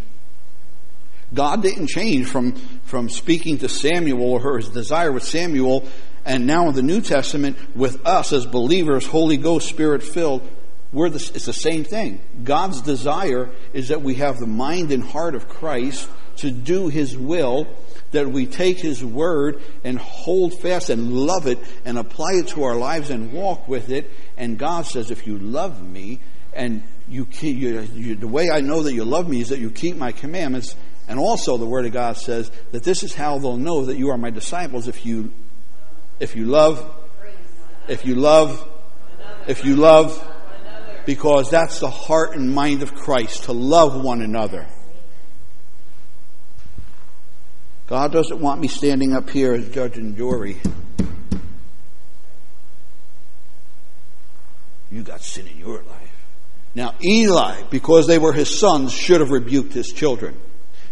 [1.32, 2.52] God didn't change from,
[2.84, 5.88] from speaking to Samuel or his desire with Samuel
[6.24, 10.48] and now in the New Testament, with us as believers, Holy Ghost, Spirit filled,
[10.92, 12.20] we're the, it's the same thing.
[12.42, 17.16] God's desire is that we have the mind and heart of Christ to do His
[17.16, 17.68] will,
[18.10, 22.64] that we take His word and hold fast and love it and apply it to
[22.64, 24.10] our lives and walk with it.
[24.36, 26.20] And God says, if you love me
[26.52, 29.60] and you keep, you, you, the way I know that you love me is that
[29.60, 30.74] you keep my commandments.
[31.08, 34.10] And also, the Word of God says that this is how they'll know that you
[34.10, 35.32] are my disciples if you
[36.20, 36.86] if you love,
[37.88, 38.68] if you love,
[39.48, 40.26] if you love,
[41.06, 44.66] because that's the heart and mind of Christ, to love one another.
[47.88, 50.58] God doesn't want me standing up here as judge and jury.
[54.92, 56.10] You got sin in your life.
[56.74, 60.38] Now, Eli, because they were his sons, should have rebuked his children.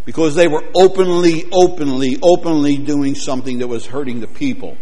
[0.05, 4.77] Because they were openly, openly, openly doing something that was hurting the people.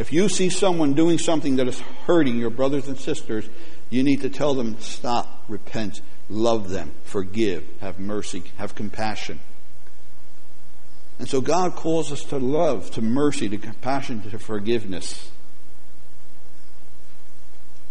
[0.00, 3.46] If you see someone doing something that is hurting your brothers and sisters,
[3.90, 9.40] you need to tell them, stop, repent, love them, forgive, have mercy, have compassion.
[11.18, 15.30] And so God calls us to love, to mercy, to compassion, to forgiveness.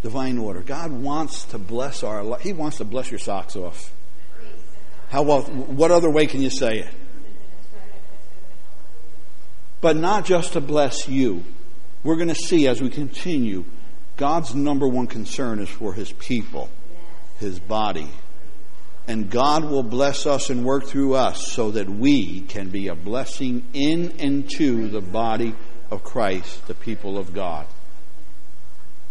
[0.01, 0.61] Divine order.
[0.61, 2.41] God wants to bless our life.
[2.41, 3.93] He wants to bless your socks off.
[5.09, 6.93] How well, what other way can you say it?
[9.79, 11.43] But not just to bless you.
[12.03, 13.65] We're going to see as we continue,
[14.17, 16.69] God's number one concern is for His people,
[17.39, 18.09] His body,
[19.07, 22.95] and God will bless us and work through us so that we can be a
[22.95, 25.55] blessing in and to the body
[25.89, 27.65] of Christ, the people of God.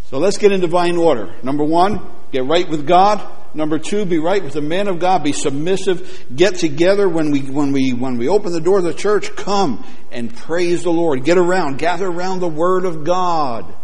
[0.06, 1.34] So let's get in divine order.
[1.42, 2.00] Number one,
[2.32, 3.26] get right with God.
[3.54, 5.24] Number two, be right with the man of God.
[5.24, 6.26] Be submissive.
[6.34, 9.34] Get together when we when we when we open the door of the church.
[9.36, 11.24] Come and praise the Lord.
[11.24, 11.78] Get around.
[11.78, 13.74] Gather around the Word of God.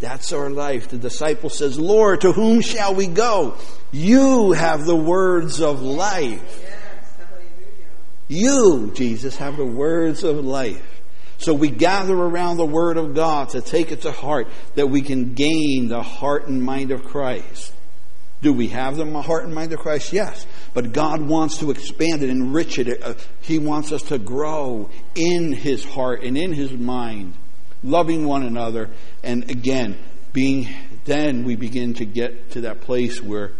[0.00, 0.88] That's our life.
[0.88, 3.56] The disciple says, Lord, to whom shall we go?
[3.92, 6.60] You have the words of life.
[8.26, 11.01] You, Jesus, have the words of life.
[11.42, 15.02] So we gather around the Word of God to take it to heart that we
[15.02, 17.72] can gain the heart and mind of Christ.
[18.42, 20.12] Do we have the heart and mind of Christ?
[20.12, 20.46] Yes.
[20.72, 23.02] But God wants to expand it, enrich it.
[23.02, 27.34] Uh, he wants us to grow in His heart and in His mind
[27.82, 28.90] loving one another,
[29.22, 29.98] and again,
[30.32, 30.68] being,
[31.04, 33.52] then we begin to get to that place where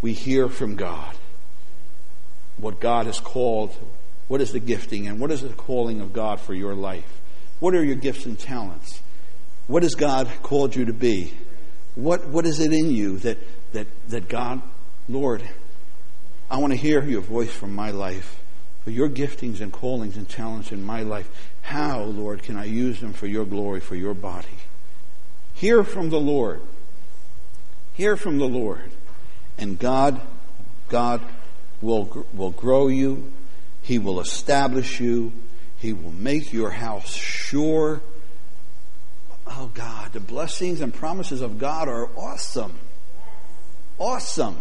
[0.00, 1.16] we hear from God
[2.56, 3.76] what God has called,
[4.28, 7.20] what is the gifting, and what is the calling of God for your life.
[7.60, 9.00] What are your gifts and talents?
[9.66, 11.34] What has God called you to be?
[11.94, 13.38] What, what is it in you that,
[13.72, 14.60] that, that God,
[15.08, 15.42] Lord,
[16.50, 18.40] I want to hear your voice from my life,
[18.84, 21.28] for your giftings and callings and talents in my life.
[21.62, 24.58] How, Lord, can I use them for your glory, for your body?
[25.54, 26.60] Hear from the Lord.
[27.94, 28.92] Hear from the Lord.
[29.58, 30.20] And God,
[30.88, 31.22] God
[31.80, 33.32] will, will grow you.
[33.86, 35.32] He will establish you.
[35.78, 38.00] He will make your house sure.
[39.46, 42.76] Oh God, the blessings and promises of God are awesome.
[43.96, 44.56] Awesome.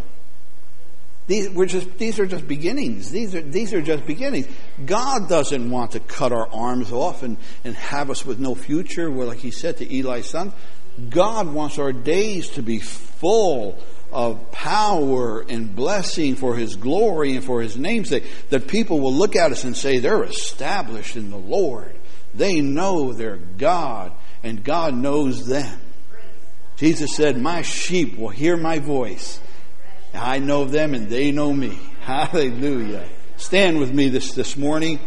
[1.26, 3.10] These, we're just, these are just beginnings.
[3.10, 4.48] These are, these are just beginnings.
[4.86, 9.10] God doesn't want to cut our arms off and, and have us with no future,
[9.10, 10.54] where, like he said to Eli's son.
[11.10, 13.80] God wants our days to be full
[14.16, 19.36] of power and blessing for His glory and for His namesake, that people will look
[19.36, 21.96] at us and say, they're established in the Lord.
[22.34, 24.12] They know their God,
[24.42, 25.80] and God knows them.
[26.78, 29.40] Jesus said, My sheep will hear my voice
[30.18, 31.78] I know them and they know me.
[32.02, 33.08] Hallelujah.
[33.38, 35.00] Stand with me this, this morning.